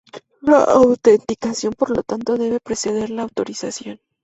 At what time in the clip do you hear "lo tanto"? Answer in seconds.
1.95-2.35